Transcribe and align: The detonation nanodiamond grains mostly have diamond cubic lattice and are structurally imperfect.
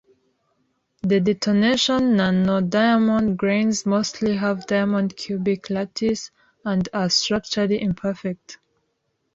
The 1.03 1.19
detonation 1.19 2.15
nanodiamond 2.17 3.37
grains 3.37 3.85
mostly 3.85 4.35
have 4.35 4.65
diamond 4.65 5.15
cubic 5.15 5.69
lattice 5.69 6.31
and 6.65 6.89
are 6.91 7.07
structurally 7.11 7.79
imperfect. 7.79 8.57